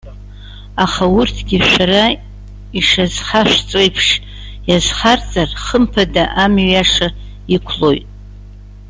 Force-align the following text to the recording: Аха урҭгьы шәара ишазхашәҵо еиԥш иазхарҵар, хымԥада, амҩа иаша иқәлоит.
Аха 0.83 1.05
урҭгьы 1.17 1.57
шәара 1.69 2.05
ишазхашәҵо 2.79 3.79
еиԥш 3.83 4.07
иазхарҵар, 4.69 5.49
хымԥада, 5.65 6.23
амҩа 6.43 6.67
иаша 6.73 7.07
иқәлоит. 7.55 8.05